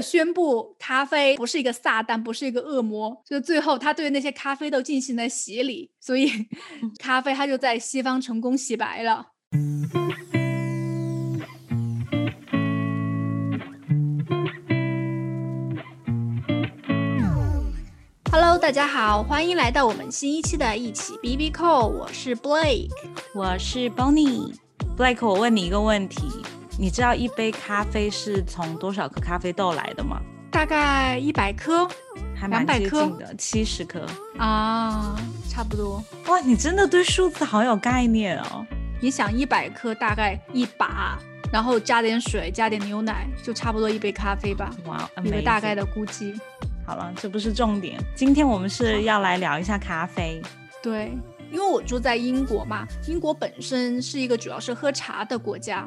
[0.00, 6.30] 了宣布咖啡不是一个撒旦，不是一个恶魔，就最后他对那些咖啡豆进行了洗礼，所以
[6.98, 9.26] 咖啡它就在西方成功洗白了。
[18.32, 22.88] Hello，大家好，欢迎来到我们新一期的一起 B B Call，我是 Blake，
[23.34, 24.54] 我是 Bonnie。
[24.96, 26.22] Blake，我问你一个问题，
[26.80, 30.18] 你知道一杯咖啡是从多少颗咖啡豆来的吗？
[30.50, 31.86] 大概一百颗，
[32.34, 34.06] 还蛮200颗接近的，七十颗。
[34.38, 35.14] 啊，
[35.46, 36.02] 差不多。
[36.28, 38.66] 哇，你真的对数字好有概念哦。
[38.98, 41.18] 你想一百克大概一把，
[41.52, 46.34] 然后加点水，加点牛奶，就差不多一杯咖啡吧，哇，一个大概的估计。
[46.86, 48.02] 好了，这不是重点。
[48.16, 50.40] 今天我们是要来聊一下咖啡。
[50.82, 51.12] 对，
[51.52, 55.86] 因为我住在英国嘛，英国本身是一个主要是喝茶的国家，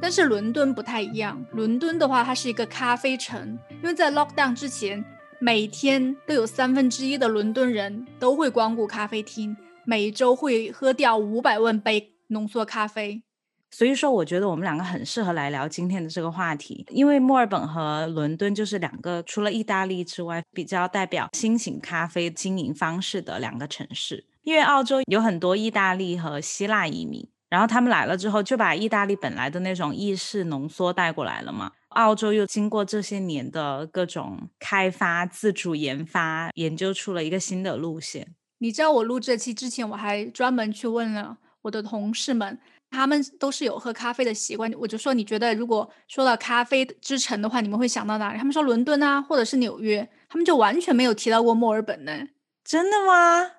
[0.00, 1.44] 但是伦敦不太一样。
[1.52, 5.04] 伦敦的话，它是一个咖啡城，因为在 lockdown 之前，
[5.38, 13.22] 每天都有三分之一的伦敦人都会光顾咖啡厅，每周会喝掉五百万杯浓缩咖啡。
[13.70, 24.24] 所以说，我觉得我们两个很适合来聊今天的这个话题，因为墨尔本和伦敦就是两个除了意大利之外比较代表新型咖啡经营方式的两个城市。
[24.42, 31.72] 因为澳洲有很多意大利和希腊移民，然后他们来了之后就把意大利本来的那种意式浓缩带过来了嘛。
[31.90, 38.34] 澳洲又经过这些年的各种开发、自主研发，研究出了一个新的路线。
[38.58, 42.58] 你知道我录这期之前，我还专门去问了我的同事们，
[42.90, 44.70] 他们都是有喝咖啡的习惯。
[44.78, 48.38] 我就说，你觉得如果说到咖啡之城的话，你们会想到哪里？
[48.38, 52.28] 他们说伦敦啊，或者是纽约，他们就完全没有提到过墨尔本呢。
[52.62, 53.52] 真的吗？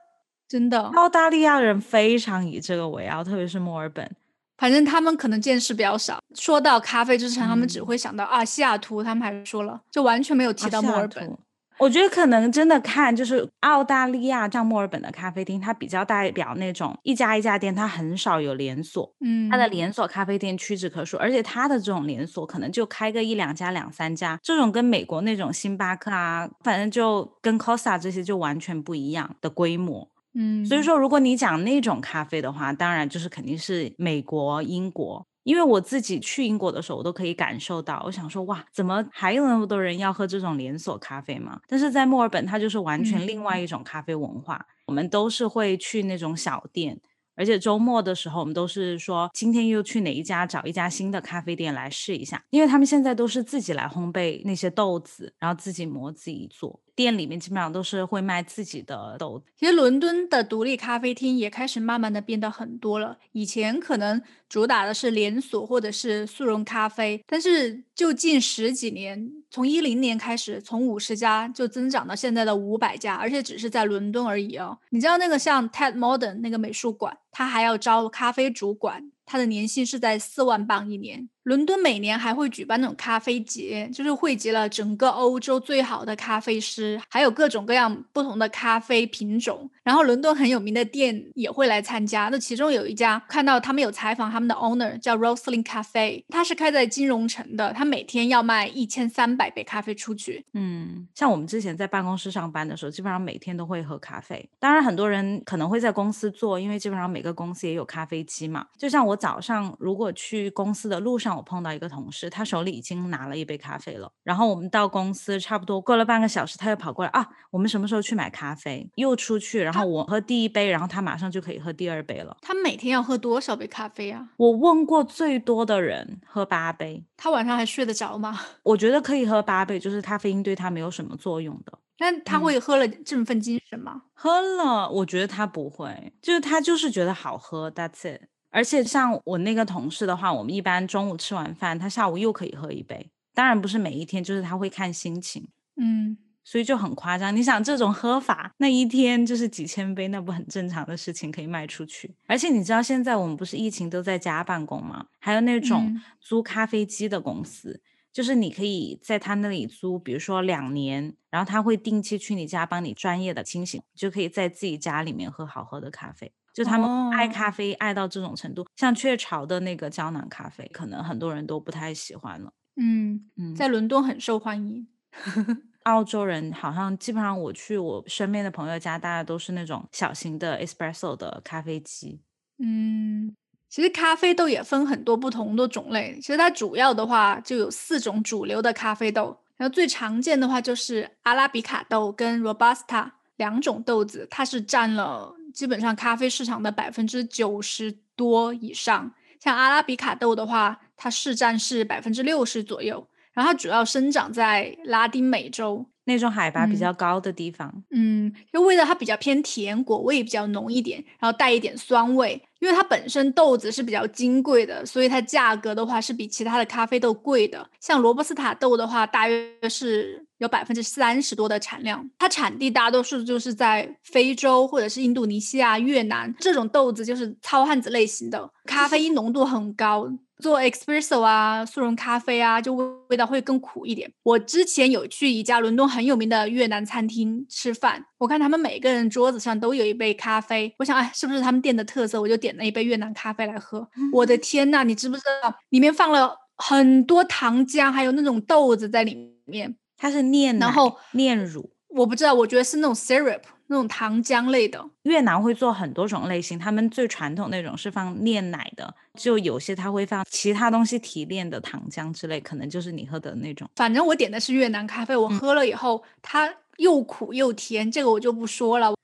[0.50, 4.10] 真的，澳大利亚人非常以这个为傲，特别是墨尔本。
[4.58, 6.20] 反正他们可能见识比较少。
[6.34, 11.28] 说到咖啡之城，他们只嗯会想到啊西雅图，他们还说了，就完全没有提到墨尔本。
[11.28, 11.40] 图
[11.78, 19.10] 我觉得可能真的看就是澳大利亚像墨尔本的咖啡厅，它比较代表那种一家一家店，它很少有连锁。
[19.22, 30.10] 嗯，它的连锁咖啡店屈指可数，而且它的这种连锁可能就开个一两家、两三家，这种跟美国那种星巴克啊，反正就跟 Costa 这些就完全不一样的规模。
[30.34, 35.26] 嗯，所以说，如果你讲那种咖啡的话，当然就是肯定是美国、英国。
[35.44, 41.60] 因为我自己去英国的时候，我都可以感受到，我想说，哇，怎么还有那么多人要喝这种连锁咖啡吗？
[41.68, 44.64] 但是在墨尔本，它就是完全另外一种咖啡文化。
[44.86, 47.00] 我们都是会去那种小店，
[47.36, 56.80] 而且周末的时候，我们都是说今天又去哪一家找一家新的咖啡店来试一下，因为他们现在都是自己来烘焙那些豆子，然后自己磨自己做。
[57.00, 59.42] 店里面基本上都是会卖自己的豆。
[59.58, 63.18] 其实伦敦的独立咖啡厅也开始慢慢的变得很多了。
[63.32, 74.78] 以前可能主打的是连锁或者是速溶咖啡，但是就近十几年，从一零年开始，从五十家就增长到现在的五百家，而且只是在伦敦而已哦。
[74.90, 81.30] 你知道那个像 Ted Modern 那个美术馆，他还要招咖啡主管，他的年薪是在四万镑一年。
[81.44, 89.68] 伦敦每年还会举办那种咖啡节，就是汇集了整个欧洲最好的咖啡师，还有各种各样不同的咖啡品种。
[89.82, 92.30] 然后伦敦很有名的店也会来参加。
[92.30, 100.46] 那其中有一家看到他们有采访他们的 owner 叫 Rosling Cafe，它是开在金融城的，它每天要卖一千三百杯咖啡出去。
[100.54, 104.48] 嗯，像我们之前在办公室上班的时候，基本上每天都会喝咖啡。
[104.60, 108.66] 当然，很多人可能会在公司做，因为基本上每个公司也有咖啡机嘛。
[108.78, 114.12] 就像我早上如果去公司的路上，我碰到一个同事，他手里已经拿了一杯咖啡了。
[114.24, 118.90] 然后我们到公司差不多过了半个小时，他又跑过来啊，我们什么时候去买咖啡？
[118.96, 122.38] 又出去，然后我喝第一杯，然后他马上就可以喝第二杯了。
[122.42, 124.30] 他每天要喝多少杯咖啡啊？
[124.38, 128.40] 我问过最多的人喝八杯，他晚上还睡得着吗？
[128.64, 131.80] 我觉得可以喝八杯，就是咖啡因对他没有什么作用的。
[132.00, 134.04] 那他嗯会喝了振奋精神吗？
[134.14, 138.22] 喝了，我觉得他不会，就是他就是觉得好喝，That's it。
[138.52, 143.12] 而且像我那个同事的话，我们一般中午吃完饭，他下午又可以喝一杯。
[143.36, 145.48] 当然不是每一天，就是他会看心情，
[145.78, 147.34] 嗯，所以就很夸张。
[147.36, 152.16] 你想这种喝法，那一天就是几千杯，那不很正常的事情可以卖出去。
[152.28, 155.06] 而且你知道现在我们不是疫情都在家办公吗？
[155.20, 157.82] 还有那种嗯租咖啡机的公司。
[158.12, 166.32] 就是你可以在他那里租，比如说两年，然后他会定期去你家帮你专业的清洗，就可以在自己家里面喝好喝的咖啡。
[166.54, 172.52] 就他们爱哦咖啡爱到这种程度，像雀巢的那个胶囊咖啡，可能很多人都不太喜欢了。
[172.76, 174.88] 嗯，嗯，在伦敦很受欢迎。
[175.84, 182.22] 澳洲人好像基本上我去我身边的朋友家，大家都是那种小型的 espresso 的咖啡机。
[182.58, 183.36] 嗯，
[183.70, 186.18] 其实咖啡豆也分很多不同的种类。
[186.20, 199.14] 其实它主要的话就有四种主流的咖啡豆，然后最常见的话就是阿拉比卡豆跟 Robusta 两种豆子，它是占了基本上咖啡市场的百分之九十多以上。
[199.40, 203.08] 像阿拉比卡豆的话，它市占是百分之六十左右。
[203.32, 207.84] 然后它主要生长在拉丁美洲那种海拔比较高的地方。
[207.92, 212.42] 嗯，就味道它比较偏甜，果味比较浓一点，然后带一点酸味。
[212.60, 217.70] 因为它本身豆子是比较金贵的，所以它价格的话是比其他的咖啡豆贵的。
[217.80, 230.10] 像罗布斯塔豆的话，大约是有百分之三十多的产量，它产地大多数就是在非洲或者是印度尼西亚、越南这种豆子，就是糙汉子类型的，咖啡因浓度很高。
[230.42, 232.74] 做 espresso 啊，速溶咖啡啊，就
[233.10, 234.10] 味道会更苦一点。
[234.24, 242.22] 我之前有去一家伦敦很有名的越南餐厅吃饭，我看他们每个人桌子上都有一杯咖啡，我想，哎，是不是他们店的特色？
[242.22, 243.88] 我就点了一杯越南咖啡来喝。
[244.14, 249.76] 我的天呐，你知不知道里面放了很多糖浆，还有那种豆子在里面？
[249.98, 253.42] 它是炼然后炼乳，我不知道，我觉得是那种 syrup。
[253.72, 263.70] 那种糖浆类的，越南会做很多种类型，他们最传统那种是放炼奶的，就有些他会放其他东西提炼的糖浆之类，可能就是你喝的那种。
[263.76, 268.96] 反正我点的是越南咖啡，我喝了以后，它又苦又甜，这个我就不说了。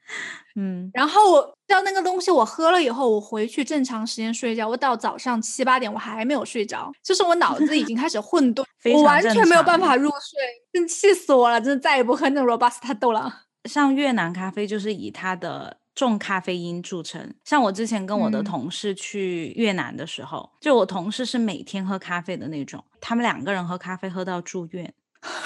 [0.56, 8.66] 嗯，然后我知道那个东西我喝了以后，我回去正常时间睡觉，我到早上七八点我还没有睡着，就是我脑子已经开始混沌，
[8.96, 10.40] 我完全没有办法入睡，
[10.74, 13.45] 真气死我了，真的再也不喝那种 robusta 豆了。
[13.66, 17.34] 像越南咖啡就是以它的重咖啡因著称。
[17.44, 24.94] 像我之前跟我的同事去越南的时候，就我同事是每天喝咖啡的那种，他们两个人喝咖啡喝到住院，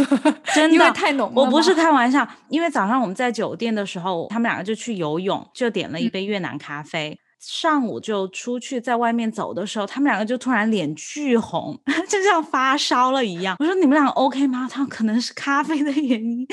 [0.54, 1.42] 真的太浓了。
[1.42, 7.20] 我不是开玩笑，因为早上我们在酒店的时候，他们两个就去游泳，就点了一杯越南咖啡。
[7.40, 13.56] 上午就出去在外面走的时候，他们两个就突然脸巨红， 就像发烧了一样。
[13.60, 14.68] 我说你们俩 OK 吗？
[14.70, 16.46] 他可能是咖啡的原因。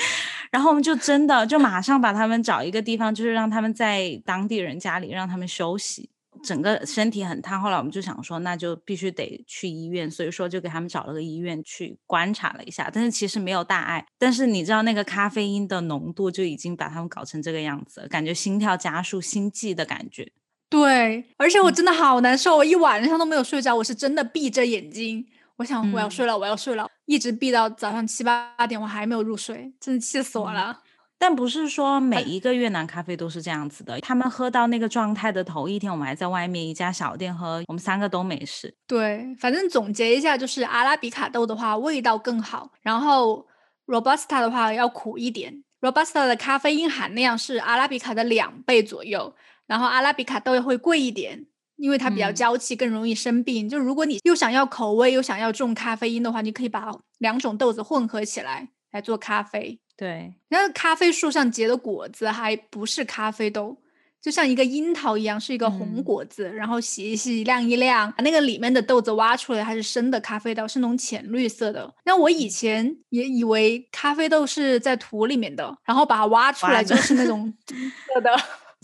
[0.52, 6.10] 然后我们就真的就马上把他们找一个地方，就是让他们在当地人家里让他们休息。
[6.44, 12.88] 整个身体很烫，后来我们就想说，那就必须得去医院，所以说就给他们找了个医院去观察了一下。
[12.92, 14.06] 但是其实没有大碍。
[14.18, 20.30] 但是你知道那个咖啡因的浓度就已经把他们搞成这个样子，感觉心跳加速、心悸的感觉。
[20.68, 25.24] 对，而且我真的好难受，我一晚上都没有睡着，我是真的闭着眼睛，
[25.56, 30.80] 我想我要睡了，我要睡了，一直闭到早上七八点，我还没有入睡，真的气死我了。
[31.18, 38.74] 但不是说每一个越南咖啡都是这样子的，他们喝到那个状态的头一天，我们还在外面一家小店喝，我们三个都没事。
[38.86, 43.46] 对，反正总结一下，就是阿拉比卡豆的话味道更好，然后
[43.86, 49.34] robusta 的话要苦一点，robusta 的咖啡因含量是阿拉比卡的两倍左右。
[49.66, 51.46] 然后阿拉比卡豆会贵一点，
[51.76, 53.68] 因为它比较娇气，更容易生病。
[53.68, 59.80] 就如果你又想要口味又想要重咖啡因的话，你可以把两种豆子混合起来来做咖啡。
[59.96, 63.78] 对，然后咖啡树上结的果子还不是咖啡豆，
[64.20, 66.50] 就像一个樱桃一样，是一个红果子。
[66.50, 71.94] 然后洗一洗，晾一晾，把那个里面的豆子挖出来，还是生的咖啡豆，是那种浅绿色的。
[72.04, 78.30] 那我以前也以为咖啡豆是在土里面的，然后把它挖出来就是那种 金色的。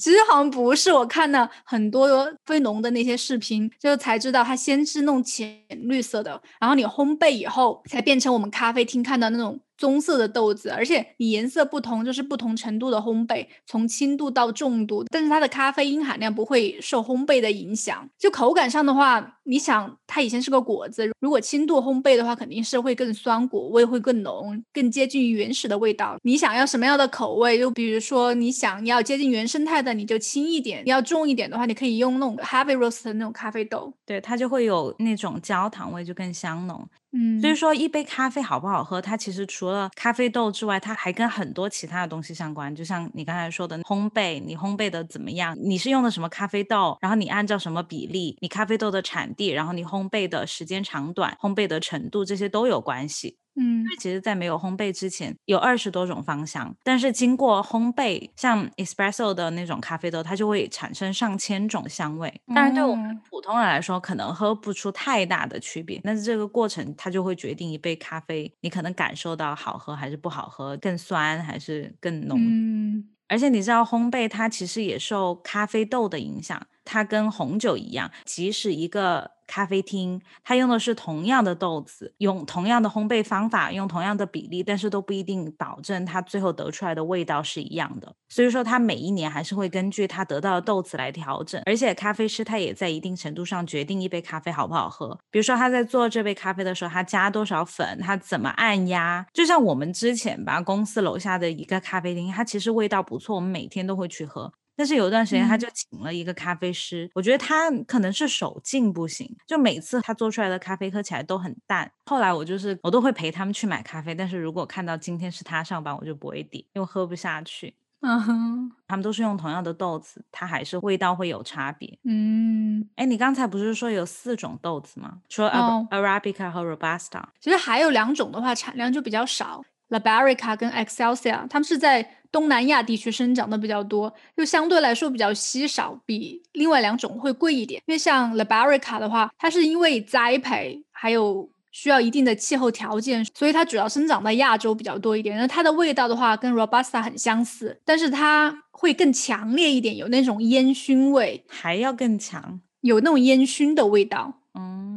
[0.02, 9.60] 其实好像不是，我看了很多飞农的那些视频，就才知道它先是弄浅绿色的，然后你烘焙以后才变成我们咖啡厅看到那种。
[9.82, 18.08] 棕色的豆子，而且你颜色不同，就是不同程度的烘焙，从轻度到重度，但是它的咖啡因含量不会受烘焙的影响。
[18.16, 26.16] 就口感上的话，你想它以前是个果子，如果轻度烘焙的话，肯定是会更酸，果味会更浓，更接近于原始的味道。
[26.22, 27.58] 你想要什么样的口味？
[27.58, 36.88] 就比如说你想要接近原生态的，你就轻一点；你要重一点的话，你可以用那种 heavy roast 的那种咖啡豆，对，它就会有那种焦糖味，就更香浓。
[37.12, 42.74] 嗯，所以说一杯咖啡好不好喝，它其实除了咖啡豆之外，它还跟很多其他的东西相关。
[42.74, 45.56] 就像你刚才说的烘焙，你烘焙的怎么样？
[45.60, 46.96] 你是用的什么咖啡豆？
[47.00, 48.36] 然后你按照什么比例？
[48.40, 53.36] 你咖啡豆的产地，然后你烘焙的时间长短、烘焙的程度，这些都有关系。
[53.56, 62.40] 嗯，因为其实，在没有烘焙之前，有二十多种芳香，但是经过烘焙，像 espresso 的那种咖啡豆，它就会产生上千种香味。
[62.54, 72.38] 当然，对我们普通人来说，可能喝不出太大的区别，但是这个过程它就会决定一杯咖啡，你可能感受到好喝还是不好喝，更酸还是更浓。
[72.38, 76.60] 嗯，而且你知道，烘焙它其实也受咖啡豆的影响。
[76.84, 88.14] 它跟红酒一样，即使一个咖啡厅，它用的是同样的豆子，用同样的烘焙方法，用同样的比例，但是都不一定保证它最后得出来的味道是一样的。
[88.28, 91.60] 所以说，它每一年还是会根据它得到的豆子来调整。
[91.66, 95.18] 而且，咖啡师他也在一定程度上决定一杯咖啡好不好喝。
[95.30, 99.26] 比如说，他在做这杯咖啡的时候，他加多少粉，他怎么按压。
[99.34, 104.50] 就像我们之前吧，公司楼下的一个咖啡厅，它其实味道不错，我们每天都会去喝。
[104.76, 111.90] 但是有一段时间，他就请了一个咖啡师，我觉得他可能是手劲不行，就每次他做出来的咖啡喝起来都很淡。
[112.06, 117.74] 后来我就是我都会陪他们去买咖啡，但是如果看到今天是他上班，我就不会点，因为喝不下去。
[118.04, 121.96] 嗯哼，他们都是用同样的豆子，它还是味道会有差别。
[122.02, 125.18] 嗯，哎，你刚才不是说有四种豆子吗？
[125.28, 129.62] 说 Arabica 和 Robusta，其实还有两种的话产量就比较少
[129.92, 132.16] ，La Barrica 跟 Excelsior，他们是在。
[132.32, 137.82] 东南亚地区生长的比较多，就相对来说比较稀少，比另外两种会贵一点。
[137.84, 145.36] 因为像 La Barrica 的话，它是因为栽培还有需要一定的气候条件，所以它主要生长在亚洲比较多一点。
[145.36, 154.40] 那它的味道的话，跟 Robusta 很相似，但是它会更强烈一点，有那种烟熏味，还要更强，有那种烟熏的味道。
[154.54, 154.91] 嗯。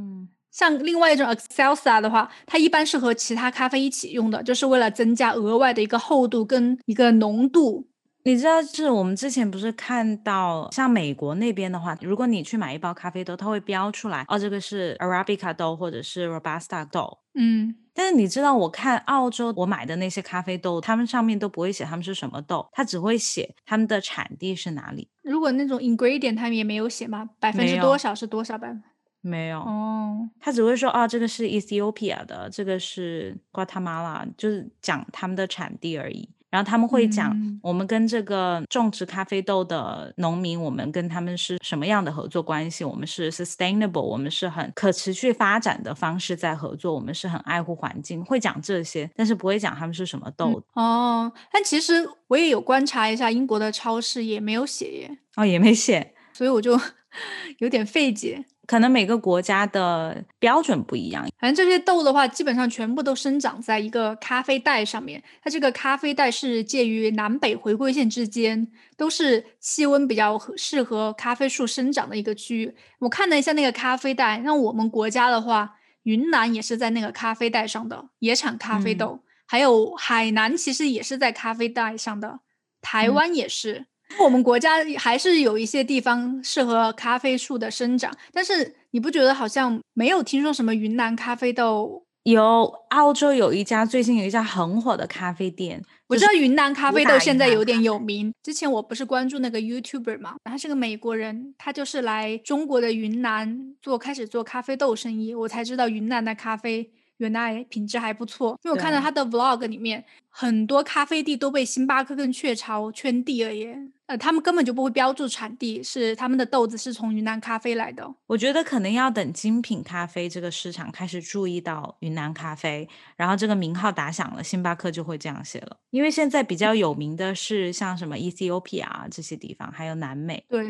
[0.56, 7.90] 像另外一种 Excelsior 的话，它一般是和其他咖啡一起用的，就是为了增加额外的一个厚度跟一个浓度。
[8.24, 17.20] 你知道，是我们之前不是看到，像美国那边的话，如果你去买一包咖啡豆，它会标出来，哦，这个是 Arabica 豆或者是 Robusta 豆。
[17.38, 25.10] 嗯，但是你知道，我看澳洲我买的那些咖啡豆，他们上面都不会写他们是什么豆，它只会写他们的产地是哪里。
[25.22, 27.30] 如果那种 ingredient 他们也没有写吗？
[27.42, 28.82] 百分之多少是多少百分？
[29.28, 36.30] 没有哦，他只会说啊，这个是 Ethiopia 的，这个是 Guatemala，就是讲他们的产地而已。
[36.52, 42.86] 然后他们会讲，我们跟这个种植咖啡豆的农民，我们跟他们是什么样的合作关系？
[42.86, 50.64] 我们是 sustainable，我们是很可持续发展的方式在合作，我们是很爱护环境，会讲这些，但是不会讲他们是什么豆。
[50.76, 55.18] 哦，但其实我也有观察一下，英国的超市也没有写耶。
[55.36, 56.80] 哦，也没写，所以我就
[57.60, 58.46] 有点费解。
[58.68, 65.22] 可能每个国家的标准不一样，反正这些豆的话，基本上全部都生长在一个咖啡带上面。
[65.42, 68.68] 它这个咖啡带是介于南北回归线之间，
[68.98, 72.76] 都是气温比较适合咖啡树生长的一个区域。
[73.00, 79.20] 我看了一下那个咖啡带，那我们国家的话，云南也是在那个咖啡带上的，也产咖啡豆。
[79.48, 82.40] 还有海南其实也是在咖啡带上的，
[82.82, 83.86] 台湾也是。
[84.20, 92.04] 我们国家还是有一些地方适合咖啡树的生长，但是你不觉得好像没有听说什么云南咖啡豆？
[92.24, 98.34] 有澳洲有一家最近有一家很火的咖啡店，我知道云南咖啡豆现在有点有名。
[98.42, 106.90] 之前我不是关注那个 YouTuber 嘛，他是个美国人，他就是来中国的云南做开始做咖啡豆生意，我才知道云南的咖啡。
[107.18, 113.78] 原来品质还不错，因为我看到他的 vlog 里面，很多咖啡地都被星巴克跟雀巢圈地了耶。
[114.08, 118.14] 呃，他们根本就不会标注产地，是他们的豆子是从云南咖啡来的。
[118.28, 125.78] 我觉得可能要等精品咖啡这个市场开始注意到云南咖啡，然后这个名号打响了，星巴克就会这样写了。
[125.90, 130.64] 因为现在比较有名的是像什么 Ethiopia 这些地方，还有南美，对，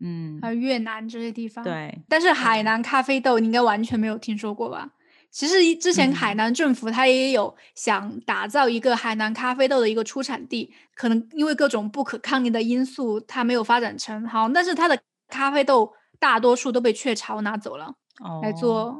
[0.00, 1.62] 嗯，还有越南这些地方。
[1.62, 4.90] 对，但是海南咖啡豆你应该完全没有听说过吧？
[5.32, 14.46] 其实之前海南政府它也有想打造一个海南咖啡豆的一个出产地，可能因为各种不可抗力的因素，它没有发展成好。
[14.50, 17.94] 但是它的咖啡豆大多数都被雀巢拿走了，
[18.42, 18.94] 来做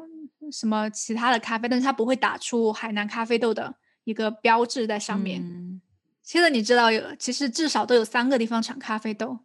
[0.51, 3.75] 什么其他的咖啡，但是它不会打出海南咖啡豆的
[4.05, 5.81] 一个标志在上面。
[6.23, 9.41] 现在你知道有，其实至少都有三个地方产咖啡豆。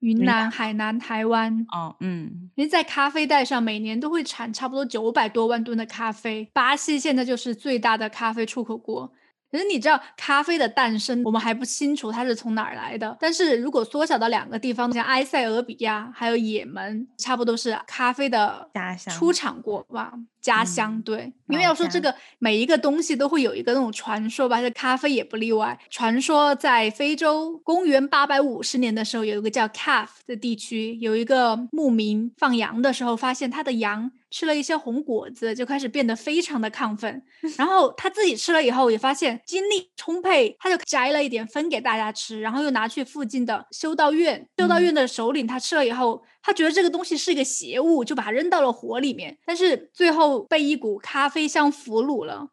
[0.00, 6.48] 云南、海南、台湾，哦，嗯，因为在咖啡带上，每年都会产差不多九百多万吨的咖啡。
[6.52, 9.12] 巴西现在就是最大的咖啡出口国。
[9.52, 13.16] 可是你知道咖啡的诞生，我们还不清楚它是从哪儿来的。
[13.18, 18.70] 但是如果缩小到两个地方，像埃塞俄比亚还有也门，差不多是咖啡的
[19.08, 20.12] 出产国吧。
[20.40, 25.78] 家乡对，因为要说这个每一个东西都会有一个那种传说吧，这咖啡也不例外。
[25.90, 37.22] 传说在非洲公元八百五十年的时候，有一个叫 Caf 的地区，有一个牧民放羊的时候，发现他的羊吃了一些红果子，就开始变得非常的亢奋。
[37.58, 46.22] 然后他自己吃了以后，也发现精力充沛，他就摘了一点分给大家吃，然后又拿去附近的修道院，修道院的首领他吃了以后。
[46.42, 49.38] 他觉得这个东西是一个邪物，就把它扔到了火里面。
[49.44, 52.48] 但是最后被一股咖啡香俘虏了，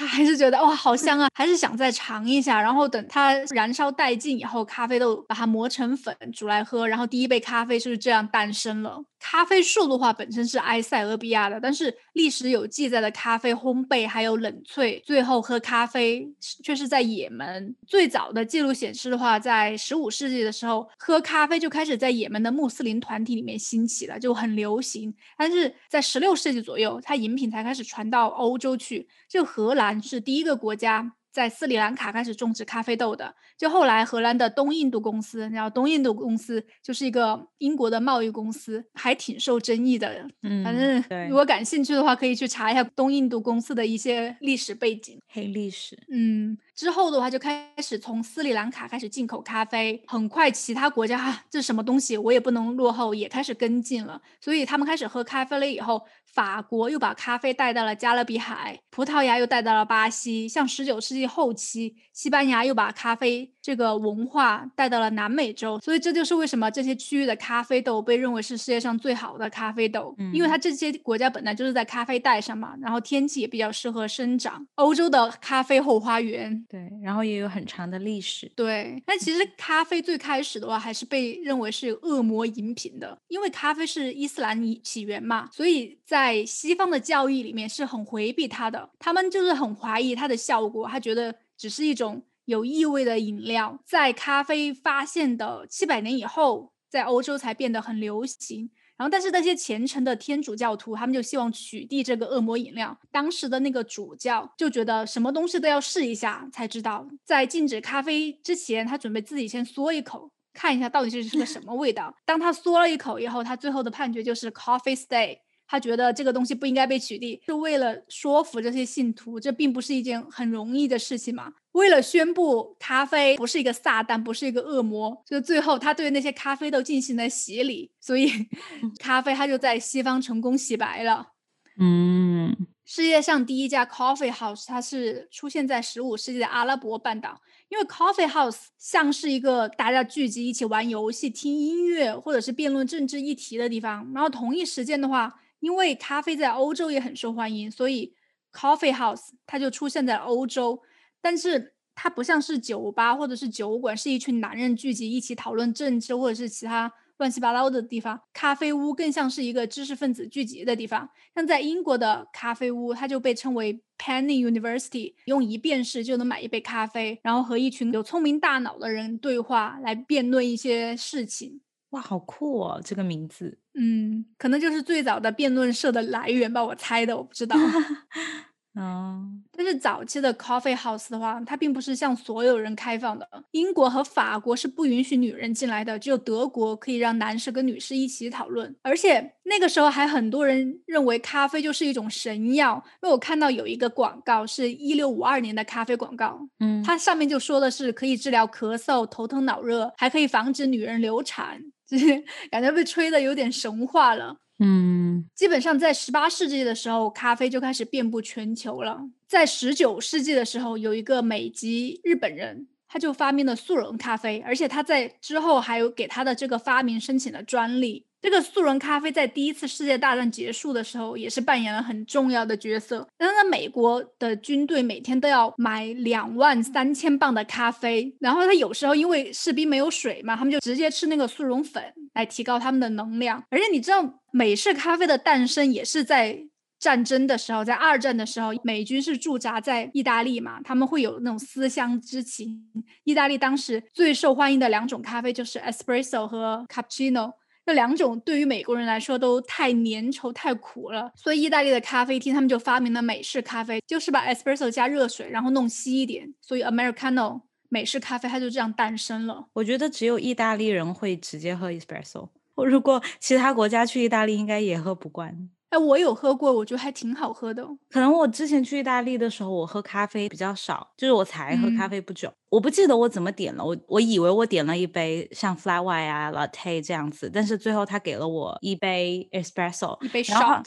[0.00, 2.58] 他还是觉得哇好香啊，还是想再尝一下。
[2.58, 9.04] 然后等它燃烧殆尽以后，咖啡豆把它磨成粉煮来喝，然后第一杯咖啡就是这样诞生了。
[9.18, 16.26] 咖啡树的话本身是埃塞俄比亚的，但是历史有记载的咖啡烘焙还有冷萃，最后喝咖啡
[16.64, 17.76] 却是在也门。
[17.86, 25.14] 最早的记录显示的话，在十五世纪的时候，喝咖啡就开始在也门的穆斯林团体里面兴起了，就很流行。
[25.36, 29.06] 但是在十六世纪左右，它饮品才开始传到欧洲去。
[29.28, 31.12] 就荷兰是第一个国家。
[31.32, 40.28] 在斯里兰卡开始种植咖啡豆的，就后来荷兰的东印度公司，然后东印度公司就是一个英国的贸易公司，还挺受争议的。
[40.42, 45.96] 嗯，反正如果感兴趣的话，可以去查一下东印度公司的一些历史背景、黑历史。
[46.10, 46.58] 嗯。
[46.80, 54.18] 之后的话就开始从斯里兰卡开始进口咖啡，很快其他国家哈 这是什么东西我也不能落后，也开始跟进了。
[54.40, 56.00] 所以他们开始喝咖啡了以后，
[56.32, 60.48] 法国又把咖啡带到了加勒比海，葡萄牙又带到了巴西。
[60.48, 65.78] 像十九世纪后期，西班牙又把咖啡这个文化带到了南美洲。
[65.80, 74.66] 所以这就是为什么这些区域的咖啡豆被认为是世界上最好的咖啡豆，因为它这些国家本来就是在咖啡带上嘛，然后天气也比较适合生长。
[74.76, 76.64] 欧洲的咖啡后花园。
[76.70, 78.48] 对，然后也有很长的历史。
[78.54, 88.88] 对，但其实咖啡最开始的话，还是被认为是恶魔饮品的，因为咖啡是伊斯兰起源嘛，所以在西方的教义里面是很回避它的。
[89.00, 93.76] 他们就是很怀疑它的效果，他觉得只是一种有异味的饮料。
[93.84, 98.70] 在咖啡发现的七百年以后，在欧洲才变得很流行。
[99.00, 102.94] 然后，但是那些虔诚的天主教徒，他们就希望取缔这个恶魔饮料。
[103.10, 107.08] 当时的那个主教就觉得什么东西都要试一下才知道。
[107.24, 112.14] 在禁止咖啡之前，他准备自己先嗦一口，看一下到底是是个什么味道。
[112.26, 115.38] 当他嗦了一口以后，他最后的判决就是 Coffee Stay。
[115.66, 121.52] 他觉得这个东西不应该被取缔，是为了说服这些信徒，这并不是一件很容易的事情嘛。
[121.72, 128.30] 为了宣布咖啡不是一个撒旦，不是一个恶魔，就最后他对那些咖啡豆进行了洗礼，所以
[128.98, 131.32] 咖啡它就在西方成功洗白了。
[131.78, 145.40] 嗯，世界上第一家 coffee house 它是出现在十五世纪的阿拉伯半岛，因为 coffee house 像是一个大家聚集一起玩游戏、听音乐或者是辩论政治议题的地方，然后同一时间的话。
[145.60, 148.14] 因为咖啡在欧洲也很受欢迎，所以
[148.50, 150.80] coffee house 它就出现在欧洲。
[151.20, 158.18] 但是它不像是酒吧或者是酒馆，是一群男人聚集一起讨论政治或者是其他乱七八糟的地方。
[158.32, 161.08] 咖啡屋更像是一个知识分子聚集的地方。
[161.34, 171.60] 像在英国的咖啡屋，它就被称为 Penny University，用一便士就能买一杯咖啡，然后和一群有聪明大脑的人对话，来辩论一些事情。
[171.90, 172.80] 哇，好酷哦！
[172.84, 177.56] 这个名字，嗯，可能就是最早的辩论社的来源吧，我猜的，我不知道。
[178.76, 183.28] 嗯，但是早期的 coffee house 的话，它并不是向所有人开放的。
[183.50, 188.74] 英国和法国是不允许女人进来的，只有德国可以让男士跟女士一起讨论。
[188.82, 201.60] 而且那个时候还很多人认为咖啡就是一种神药，因为我看到有一个广告是一六五二年的咖啡广告，嗯，它上面就说的是可以治疗咳嗽、头疼脑热，还可以防止女人流产。
[201.88, 202.06] 就 是
[202.52, 209.00] 感觉被吹的有点神话了，嗯，基本上在十八世纪的时候，咖啡就开始遍布全球了。
[209.26, 218.04] 在十九世纪的时候，有一个美籍日本人，他就发明了速溶咖啡，而且他在之后还有给他的这个发明申请了专利。
[218.22, 223.06] 这个速溶咖啡在第一次世界大战结束的时候，也是扮演了很重要的角色。
[223.18, 231.82] 那在美国的军队每天都要买两万三千磅的咖啡，然后他有时候因为士兵没有水嘛，他们就直接吃那个速溶粉
[232.14, 233.42] 来提高他们的能量。
[233.48, 236.38] 而且你知道，美式咖啡的诞生也是在
[236.78, 242.62] 战争的时候，在二战的时候，美军是驻扎在意大利嘛，他们会有那种思乡之情。
[243.04, 247.32] 意大利当时最受欢迎的两种咖啡就是 espresso 和 cappuccino。
[247.70, 259.46] 这两种对于美国人来说都太粘稠、太苦了，所以意大利的咖啡厅他们就发明了美式咖啡，就是把 espresso 加热水，然后弄稀一点，所以 Americano 美式咖啡它就这样诞生了。
[259.52, 265.48] 我觉得只有意大利人会直接喝 espresso，如果其他国家去意大利，应该也喝不惯。
[265.70, 267.64] 哎，我有喝过，我觉得还挺好喝的。
[267.88, 273.64] 可能我之前去意大利的时候，我喝咖啡比较少，就是我才喝咖啡不久，我不记得我怎么点了。
[273.64, 280.64] 我我以为我点了一杯像 flat white 啊 latte 这样子，但是最后他给了我一杯 espresso，一杯 shot。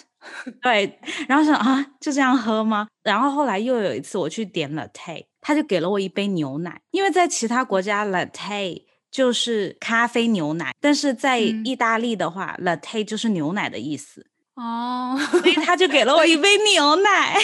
[0.61, 2.87] 对，然后想啊，就这样喝吗？
[3.03, 14.27] 然后后来又有一次我去点 latte，他就给了我一杯牛奶，因为在其他国家 latte 就是咖啡牛奶，但是在意大利的话，latte 就是牛奶的意思。
[14.55, 17.35] 哦，所以他就给了我一杯牛奶，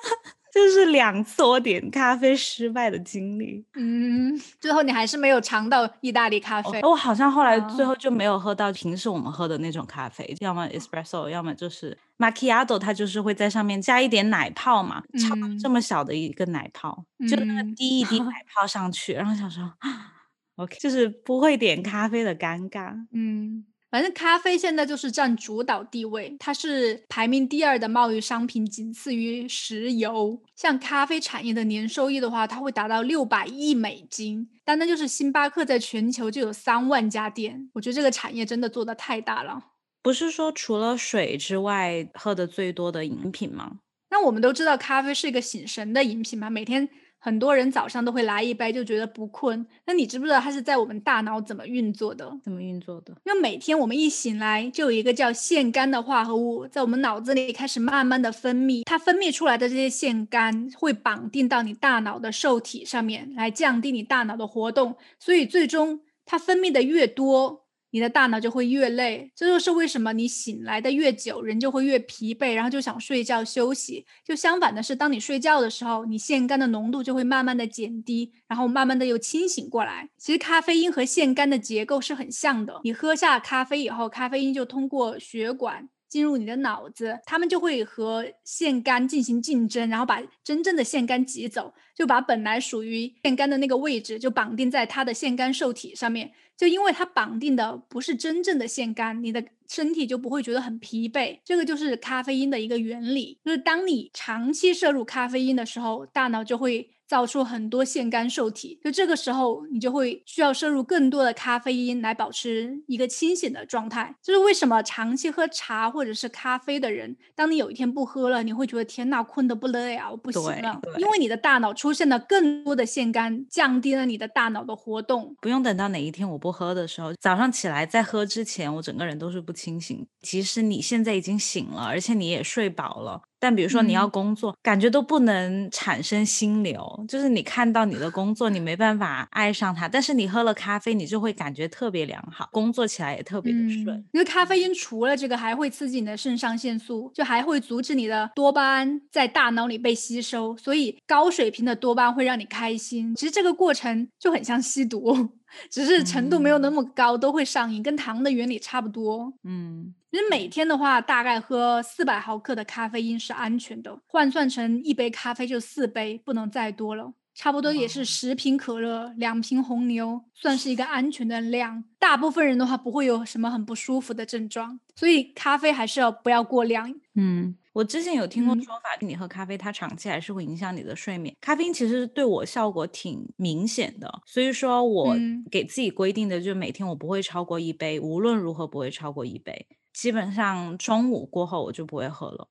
[0.52, 3.62] 就是两次我点咖啡失败的经历。
[3.74, 6.80] 嗯，最后你还是没有尝到意大利咖啡。
[6.82, 19.70] 我好像后来最后就没有喝到平时我们喝的那种咖啡，要么 espresso，要么就是 macchiato，它就是会在上面加一点奶泡嘛，超这么小的一个奶泡，就那么滴一滴奶 泡上去，然后想说，
[20.56, 22.94] OK，就是不会点咖啡的尴尬。
[23.12, 23.66] 嗯。
[23.94, 30.42] 反正咖啡现在就是占主导地位，它是排名第二的贸易商品，仅次于石油。
[30.56, 34.50] 像咖啡产业的年收益的话，它会达到六百亿美金。
[34.64, 39.62] 单单就是星巴克在全球就有三万家店，我觉得这个产业真的做的太大了。
[40.02, 43.76] 不是说除了水之外，喝的最多的饮品吗？
[44.10, 46.88] 那我们都知道咖啡是一个醒神的饮品嘛，每天。
[47.24, 49.66] 很多人早上都会来一杯，就觉得不困。
[49.86, 52.30] 那你知不知道它是在我们大脑怎么运作的？
[52.42, 53.14] 怎么运作的？
[53.24, 58.82] 因为每天我们一醒来，就有一个叫腺苷的化合物在我们脑子里开始慢慢的分泌。
[58.84, 64.94] 它分泌出来的这些腺苷会绑定到你大脑的受体上面，来降低你大脑的活动。
[65.18, 67.63] 所以最终它分泌的越多。
[67.94, 74.04] 你的大脑就会越累，这就是为什么你醒来的越久，人就会越疲惫，然后就想睡觉休息。
[74.24, 80.08] 就相反的是，当你睡觉的时候，你腺苷的浓度就会慢慢的减低，然后慢慢的又清醒过来。
[80.18, 85.88] 其实咖啡因和腺苷的结构是很像的，你喝下咖啡以后，咖啡因就通过血管。
[86.14, 96.30] 进入你的脑子，他们就会和腺苷进行竞争，然后把真正的腺苷挤走，就把本来属于腺苷的那个位置就绑定在它的腺苷受体上面。
[96.56, 101.40] 就因为它绑定的不是真正的腺苷，你的身体就不会觉得很疲惫。
[101.44, 106.93] 这个就是咖啡因的一个原理，就是当你长期摄入咖啡因的时候，大脑就会。
[107.06, 114.14] 造出很多腺苷受体，就这个时候你就会需要摄入更多的咖啡因来保持一个清醒的状态。
[114.22, 125.36] 就是为什么长期喝茶或者是咖啡的人，当你有一天不喝了，你会觉得天呐，困得不得了，不行了，因为你的大脑出现了更多的腺苷，降低了你的大脑的活动。
[125.40, 130.06] 不用等到哪一天我不喝的时候，早上起来在喝之前，我整个人都是不清醒。
[130.22, 133.22] 其实你现在已经醒了，而且你也睡饱了。
[133.44, 139.86] 但比如说你要工作，感觉都不能产生心流，就是你看到你的工作，你没办法爱上它。
[139.86, 144.02] 但是你喝了咖啡，你就会感觉特别良好，工作起来也特别的顺。
[144.12, 153.14] 因为咖啡因除了这个，还会刺激你的肾上腺素，就还会阻止你的多巴胺在大脑里被吸收，所以高水平的多巴胺会让你开心。
[153.14, 155.28] 其实这个过程就很像吸毒。
[155.70, 159.32] 只是程度没有那么高，都会上瘾，跟糖的原理差不多。
[159.44, 167.14] 嗯，其实每天的话，大概喝四百毫克的咖啡因是安全的，换算成一杯咖啡就四杯，不能再多了。
[167.34, 171.82] 差不多也是十瓶可乐，两瓶红牛，算是一个安全的量。
[171.98, 176.94] 大部分人的话不会有什么很不舒服的症状，所以咖啡还是要不要过量。
[177.16, 177.56] 嗯。
[177.72, 181.34] 我之前有听过说法，你喝咖啡，它长期还是会影响你的睡眠。
[181.40, 185.16] 咖啡因其实对我效果挺明显的，所以说我
[185.50, 189.66] 给自己规定的就是每天我不会超过一杯，无论如何不会超过一杯。
[189.94, 192.48] 基本上中午过后我就不会喝了。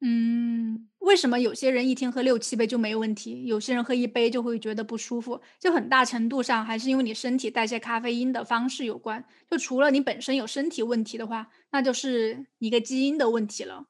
[0.00, 5.40] 嗯，为什么有些人一天喝六七杯就没问题，有些人喝一杯就会觉得不舒服？
[5.58, 9.24] 就很大程度上还是因为你身体代谢咖啡因的方式有关。
[9.50, 13.86] 就除了你本身有身体问题的话，那就是一个基因的问题了。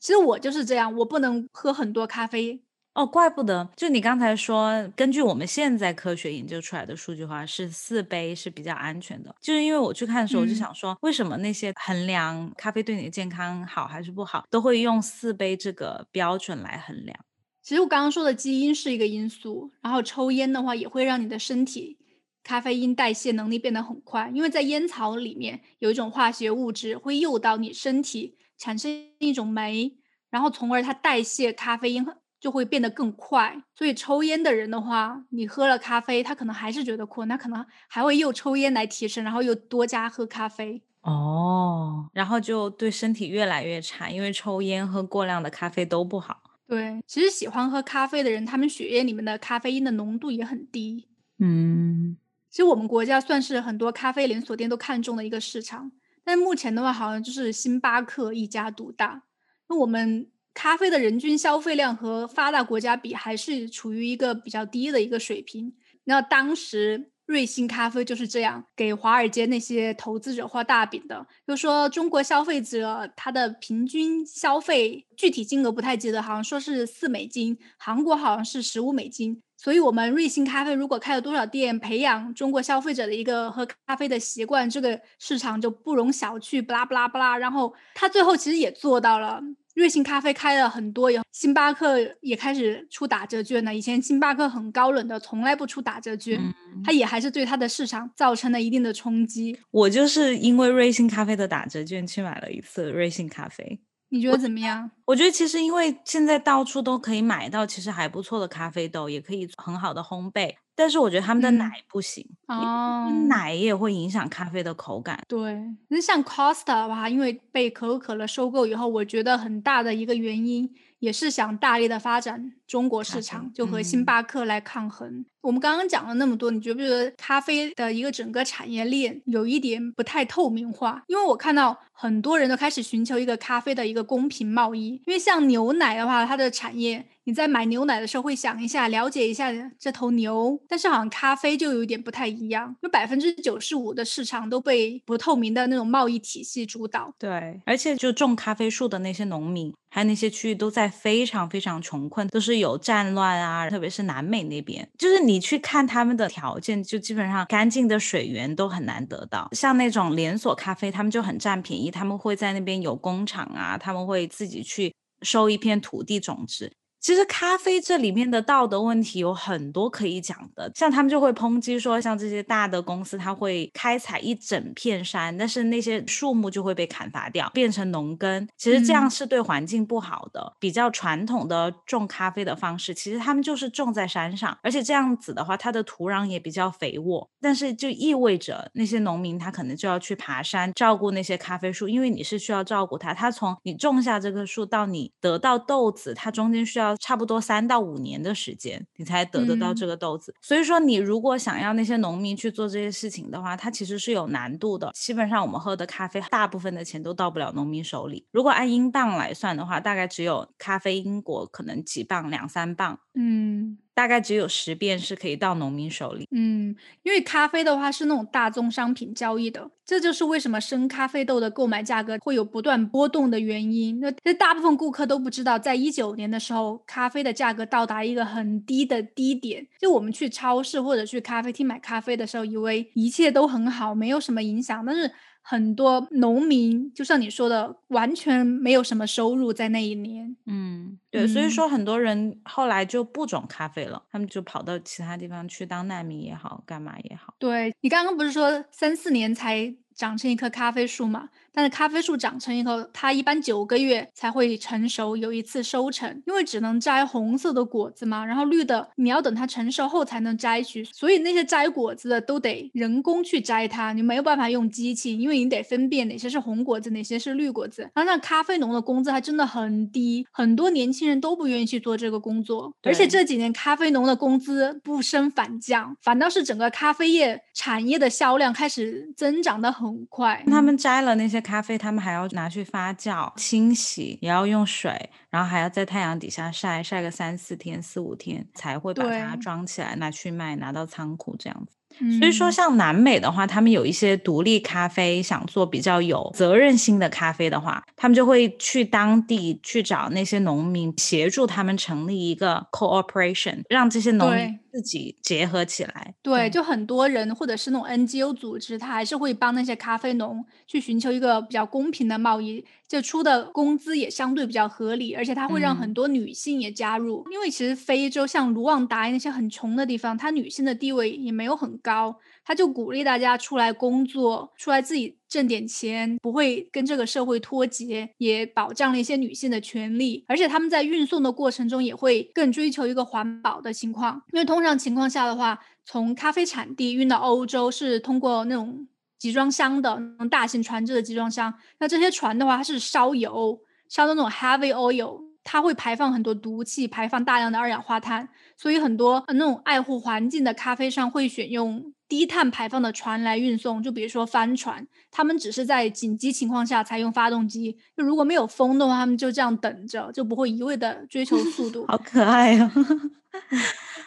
[0.00, 2.62] 其实我就是这样，我不能喝很多咖啡
[2.98, 3.68] 哦，怪不得。
[3.76, 9.32] 就你刚才说，根据我们现在科学研究出来的数据话，是四杯是比较安全的。
[9.40, 17.16] 就是因为我去看的时候，我就想说，为什么那些衡量咖啡对你的健康好还是不好，都会用四杯这个标准来衡量？
[17.62, 21.98] 其实我刚刚说的基因是一个因素，然后抽烟的话也会让你的身体
[22.42, 28.36] 咖啡因代谢能力变得很快，因为在烟草里面有一种化学物质会诱导你身体。
[28.60, 29.96] 产生一种酶，
[30.30, 32.04] 然后从而它代谢咖啡因
[32.40, 33.62] 就会变得更快。
[33.74, 40.82] 所以抽烟的人的话，你喝了咖啡，他可能还是觉得困，他可能还会又抽烟来提神，然后又多加喝咖啡。
[41.02, 46.42] 哦，然后就对身体越来越差，因为抽烟喝过量的咖啡都不好。
[46.66, 51.08] 对，其实喜欢喝咖啡的人，他们血液里面的咖啡因的浓度也很低。
[51.38, 52.16] 嗯，
[52.50, 55.90] 其实我们国家算是很多咖啡连锁店都看中的一个市场。
[56.24, 59.22] 但目前的话，好像就是星巴克一家独大。
[59.68, 65.74] 那我们咖啡的人均消费量和发达国家比，还是处于一个比较低的一个水平。
[66.04, 79.42] 那当时瑞幸咖啡就是这样给华尔街那些投资者画大饼的，就说中国消费者他的平均消费具体金额不太记得，好像说是四美金，韩国好像是十五美金。
[79.60, 86.62] 所以，我们瑞幸咖啡如果开了多少店，培养中国消费者的一个喝咖啡的习惯，这个市场就不容小觑。
[86.62, 89.42] 不拉不拉不拉，然后他最后其实也做到了。
[89.74, 93.74] 瑞幸咖啡开了很多，以后星巴克也开始出打折券了。
[93.74, 96.40] 以前星巴克很高冷的，从来不出打折券，
[96.84, 99.56] 它也还是对它的市场造成了一定的冲击。
[99.70, 103.80] 我就是因为瑞幸咖啡的打折券去买了一次瑞幸咖啡。
[104.10, 104.90] 你觉得怎么样？
[105.04, 110.54] 我觉得其实因为现在到处都可以买到，其实还不错的咖啡豆，也可以很好的烘焙。
[110.74, 115.20] 但是我觉得他们的奶不行，哦，奶也会影响咖啡的口感。
[115.26, 125.24] 对，那像 Costa 的话，因为被可口可乐收购以后，我觉得很大的一个原因也是想大力的发展中国市场，就和星巴克来抗衡。
[125.40, 131.02] 我们刚刚讲了那么多，你觉不觉得咖啡的一个整个产业链有一点不太透明化？
[131.06, 135.00] 因为我看到很多人都开始寻求一个咖啡的一个公平贸易。
[135.06, 137.06] 因为像牛奶的话，它的产业。
[137.24, 147.12] 你在买牛奶的时候会想一下，了解一下这头牛，但是好像咖啡就有一点不太一样，有百分之九十五的市场都被不透明的那种贸易体系主导。
[147.18, 159.46] 对，而且就种咖啡树的那些农民，还有那些区域都在非常非常穷困，都是有战乱啊，特别是南美那边，就是你去看他们的条件，就基本上干净的水源都很难得到。
[159.52, 166.72] 像那种连锁咖啡，他们就很占便宜，他们会在那边有工厂啊，他们会自己去收一片土地种植。
[167.00, 178.48] 其实咖啡这里面的道德问题有很多可以讲的，像他们就会抨击说，像这些大的公司，它会开采一整片山，但是那些树木就会被砍伐掉，变成农耕。
[178.56, 180.52] 其实这样是对环境不好的。
[180.58, 187.30] 比较传统的种咖啡的方式，其实他们就是种在山上，而且这样子的话，它的土壤也比较肥沃。
[187.40, 196.87] 但是就意味着那些农民他可能就要去爬山照顾那些咖啡树，因为你是需要照顾它，它从你种下这棵树到你得到豆子，它中间需要。
[196.96, 200.34] 差不多三到五年的时间，你才得得到这个豆子。
[200.40, 204.90] 所以说，你如果想要那些农民去做这些事情的话，它其实是有难度的。
[204.94, 208.26] 基本上，我们喝的咖啡，大部分的钱都到不了农民手里。
[208.30, 212.98] 如果按英镑来算的话，大概只有咖啡英国可能几磅，两三磅。
[213.14, 213.78] 嗯。
[213.98, 216.24] 大概只有十遍是可以到农民手里。
[216.30, 223.98] 嗯，因为咖啡的话是那种大宗商品交易的，这就是为什么生咖啡豆的购买价格会有不断波动的原因。
[223.98, 229.66] 那这大部分顾客都不知道，在一九年的时候，咖啡的价格到达一个很低的低点。
[229.80, 235.10] 就我们去超市或者去咖啡厅买咖啡的时候，以为一切都很好，没有什么影响，但是。
[235.50, 240.36] 很多农民，就像你说的，完全没有什么收入在那一年。
[240.44, 247.32] 嗯，对，所以说很多人后来就不种咖啡了，他们就跑到其他地方去当难民也好，干嘛也好。
[247.38, 251.30] 对你刚刚不是说三四年才长成一棵咖啡树嘛？
[251.58, 267.82] 但是咖啡树长成以后，它一般九个月才会成熟，有一次收成，因为只能摘红色的果子嘛，然后绿的你要等它成熟后才能摘取，所以那些摘果子的都得人工去摘它，你没有办法用机器，因为你得分辨哪些是红果子，哪些是绿果子。
[267.92, 280.44] 然后那咖啡农的工资还真的很低，很多年轻人都不愿意去做这个工作，而且这几年咖啡农的工资不升反降，反倒是整个咖啡业产业的销量开始增长的很快。
[280.46, 281.42] 他们摘了那些。
[281.48, 291.77] 咖啡他们还要拿去发酵、清洗，也要用水，然后还要在太阳底下晒晒个三四天、四五天，才会把它装起来拿去卖，拿到仓库这样子。
[292.18, 304.58] 所以说，像南美的话，他们有一些独立咖啡，想做比较有责任心的咖啡的话，他们就会去当地去找那些农民，协助他们成立一个 cooperation，让这些农民。
[304.70, 322.16] 自己结合起来，对，就很多人或者是那种 NGO 组织，他还是会帮那些咖啡农去寻求一个比较公平的贸易，就出的工资也相对比较合理，而且它会让很多女性也加入，因为其实非洲像卢旺达那些很穷的地方，它女性的地位也没有很高。
[322.44, 330.24] 他就鼓励大家出来工作，出来自己挣点钱，不会跟这个社会脱节，也保障了一些女性的权利。
[330.26, 341.52] 而且他们在运送的过程中也会更追求一个环保的情况，因为通常情况下的话，从咖啡产地运到欧洲是通过那种集装箱的那种大型船只的集装箱。
[341.80, 351.92] 那这些船的话，它是烧油，烧的那种 heavy oil，它会排放很多毒气，排放大量的二氧化碳，所以很多那种爱护环境的咖啡商会选用。
[352.08, 357.76] 低碳排放的船来运送，就比如说帆船，他们只是在紧急情况下才用发动机。
[357.94, 361.84] 就如果没有风的话，他们就这样等着，就不会一味的追求速度。
[361.86, 362.72] 好可爱啊！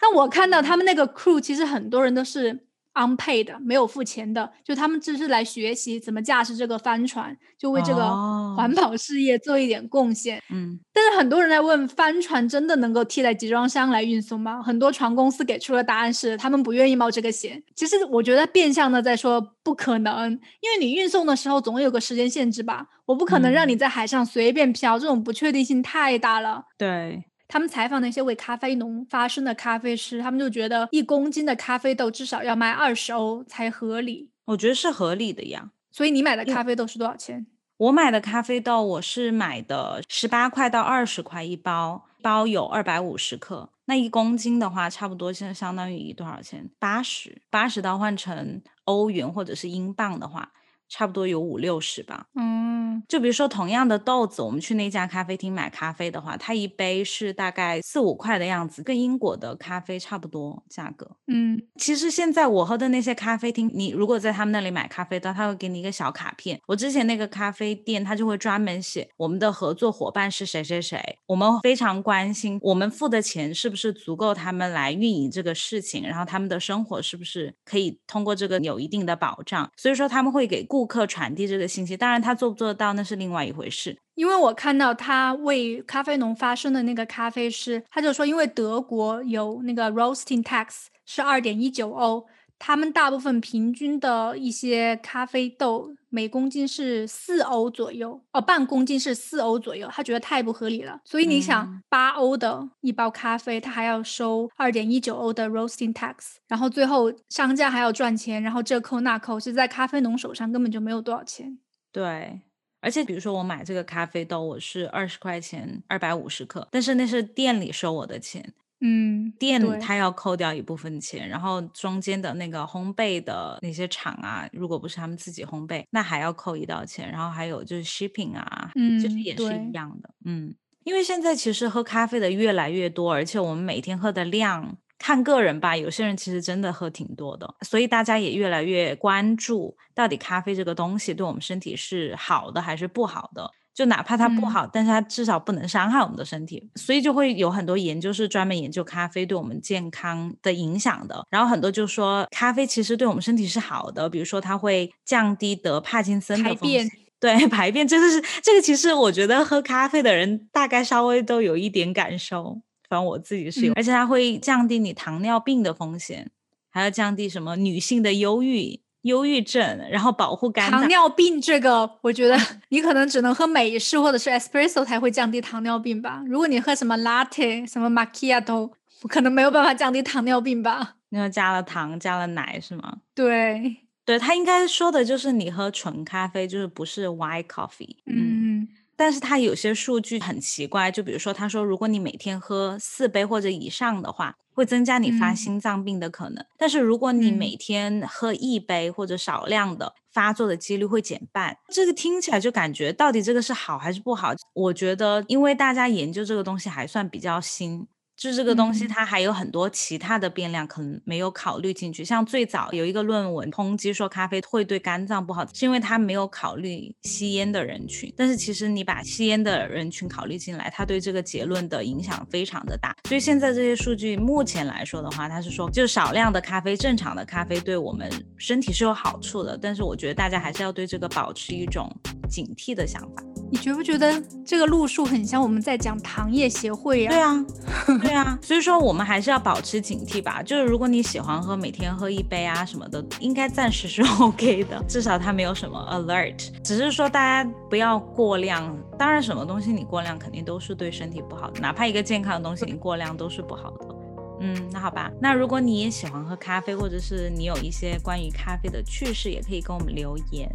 [0.02, 8.10] 那我看到他们那个 crew，其实很多人都是 unpaid 没有付钱的，就他们只是来学习怎么驾驶这个帆船，就为这个
[8.56, 10.42] 环保事业做一点贡献。
[10.50, 14.62] 嗯，但是很多人在问，帆船真的能够替代集装箱来运送吗？
[14.62, 17.64] 很多船公司给出的答案是，他们不愿意冒这个险。
[17.76, 26.66] 其实我觉得变相的在说不可能，因为你运送的时候总有个时间限制吧，我不可能让你在海上随便漂，这种不确定性太大了。
[26.78, 27.26] 对。
[27.52, 34.30] 他们采访那些为咖啡农发声的咖啡师，他们就觉得一公斤的咖啡豆至少要卖二十欧才合理。
[34.46, 35.72] 我觉得是合理的呀。
[35.92, 37.46] 所以你买的咖啡豆是多少钱？
[37.76, 43.70] 我买的咖啡豆我是买的十八块到二十块一包，包有二百五十克。
[43.84, 46.70] 那一公斤的话，差不多现在相当于多少钱？
[46.80, 50.54] 八十，八十到换成欧元或者是英镑的话。
[50.92, 52.26] 差不多有五六十吧。
[52.36, 61.16] 嗯，就比如说同样的豆子，我们去那家咖啡厅买咖啡的话，它一杯是大概四五块的样子，跟英国的咖啡差不多价格。
[61.28, 66.60] 嗯，其实现在我喝的那些咖啡厅，你如果在他们那里买咖啡的，他会给你一个小卡片。
[66.68, 79.72] 我之前那个咖啡店，他就会专门写我们的合作伙伴是谁谁谁，我们非常关心我们付的钱是不是足够他们来运营这个事情，然后他们的生活是不是可以通过这个有一定的保障。
[79.78, 80.81] 所以说他们会给顾。
[80.82, 83.96] 顾客传递这个信息，当然他做不做得到那是另外一回事。
[84.16, 92.26] 因为我看到他为咖啡农发声的那个咖啡师，他就说，因为德国有那个 roasting tax 是二点一九欧。
[92.64, 101.02] 他们大部分平均的一些咖啡豆每公斤是四欧左右，哦，半公斤是四欧左右，他觉得太不合理了。
[101.04, 111.58] 所以你想，八欧的一包咖啡，他还要收二点一九欧的 roasting tax，然后最后商家还要赚钱，然后这扣那扣，是在咖啡农手上根本就没有多少钱。
[111.92, 112.42] 对，
[112.80, 118.54] 而且比如说我买这个咖啡豆，我是二十块钱二百五十克，但是那是店里收我的钱。
[118.82, 127.10] 嗯，店他要扣掉一部分钱，然后中间的那个烘焙的那些厂啊，如果不是他们自己烘焙，那还要扣一道钱。
[127.12, 130.10] 然后还有就是 shipping 啊，嗯，其实也是一样的。
[130.26, 143.52] 嗯，因为现在其实喝咖啡的越来越多，而且我们每天喝的量看个人吧，有些人其实真的喝挺多的，所以大家也越来越关注到底咖啡这个东西对我们身体是好的还是不好的。
[143.74, 151.26] 就哪怕它不好，但是它至少不能伤害我们的身体，所以就会有很多研究是专门研究咖啡对我们健康的影响的。
[151.30, 156.90] 然后很多就说咖啡其实对我们身体是好的，比如说它会降低得帕金森的风险。
[157.20, 158.62] 对 排便，真的是这个。
[158.62, 166.32] 其实我觉得喝咖啡的人大概稍微都有一点感受，反正我自己是有，而且它会降低你糖尿病的风险，
[166.72, 168.82] 还要降低什么女性的忧郁。
[169.04, 172.38] 忧郁症，然后保护肝糖尿病这个，我觉得
[172.70, 176.22] 你可能只能喝美式或者是 espresso 才会降低糖尿病吧。
[176.28, 178.72] 如果你喝什么 latte、什么 macchiato，
[179.08, 180.96] 可能没有办法降低糖尿病吧。
[181.10, 182.98] 因为加了糖、加了奶是吗？
[183.14, 187.98] 对，对他应该说的就是你喝纯咖啡，就是不是 white coffee。
[188.06, 188.68] 嗯。
[189.02, 196.46] 但是它有些数据很奇怪，就比如说他说，如果你每天喝四杯或者以上的话，会增加你发心脏病的可能。
[196.56, 201.58] 但是如果你每天喝一杯或者少量的，发作的几率会减半。
[201.70, 204.36] 这个听起来就感觉到底这个是好还是不好？
[204.54, 207.88] 我觉得，因为大家研究这个东西还算比较新。
[208.22, 212.06] 就这个东西，它还有很多其他的变量，可能没有考虑进去。
[212.06, 218.14] 像最早有一个论文抨击说咖啡会对肝脏不好，是因为它没有考虑吸烟的人群。
[218.16, 222.96] 但是其实你把吸烟的人群考虑进来，它对这个结论的影响非常的大。
[223.08, 228.08] 所以现在这些数据目前来说的话，它是说就少量的咖啡，正常的咖啡对我们
[228.38, 229.58] 身体是有好处的。
[229.60, 231.92] 但是我觉得大家还是要对这个保持一种
[232.30, 233.31] 警惕的想法。
[233.52, 237.12] 你觉不觉得这个路数很像我们在讲糖业协会呀？
[237.12, 237.46] 对啊，
[238.02, 240.42] 对啊，所以说我们还是要保持警惕吧。
[240.42, 246.50] 就是如果你喜欢喝，每天喝一杯啊什么的，应该暂时是 OK 的，至少它没有什么 alert。
[246.64, 248.76] 只是说大家不要过量。
[248.98, 253.96] 当然，什么东西你过量肯定都是对身体不好的，哪怕一个健康的东西你过量都是不好的。
[254.40, 255.12] 嗯，那好吧。
[255.20, 260.50] 那如果你也喜欢喝咖啡，或者是你有一些关于咖啡的趣事，也可以跟我们留言。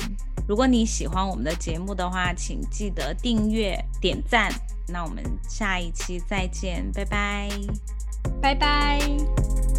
[0.47, 4.51] 如果你喜欢我们的节目的话，请记得订阅、点赞。
[4.89, 7.51] 那我们下一期再见，拜拜，
[8.41, 9.76] 拜拜。